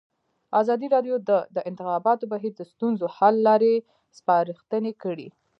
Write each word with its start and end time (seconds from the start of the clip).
ازادي 0.61 0.87
راډیو 0.95 1.15
د 1.29 1.31
د 1.55 1.57
انتخاباتو 1.69 2.29
بهیر 2.33 2.53
د 2.57 2.61
ستونزو 2.71 3.05
حل 3.17 3.35
لارې 3.47 3.73
سپارښتنې 4.17 4.93
کړي. 5.03 5.27